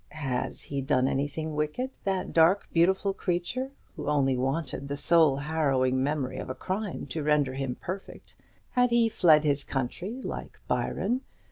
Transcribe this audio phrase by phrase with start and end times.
[0.17, 1.91] Had he done anything wicked?
[2.05, 7.21] that dark beautiful creature, who only wanted the soul harrowing memory of a crime to
[7.21, 8.35] render him perfect.
[8.71, 11.21] Had he fled his country, like Byron?